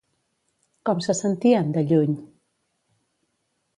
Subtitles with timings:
[0.89, 2.17] Com se sentien, de lluny?